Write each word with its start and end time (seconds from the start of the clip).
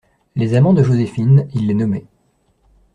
Les 0.35 0.55
amants 0.55 0.73
de 0.73 0.81
Joséphine, 0.81 1.47
il 1.53 1.67
les 1.67 1.75
nommait. 1.75 2.05